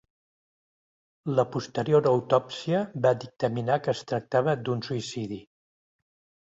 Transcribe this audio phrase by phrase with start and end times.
[1.39, 5.41] La posterior autòpsia va dictaminar que es tractava d'un suïcidi.